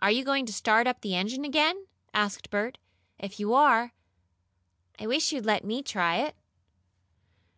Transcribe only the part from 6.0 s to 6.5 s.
to do it."